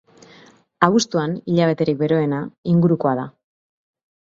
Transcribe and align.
Abuztuan, 0.87 1.37
hilabeterik 1.53 2.03
beroena, 2.03 2.43
ingurukoa 2.77 3.17
da. 3.25 3.33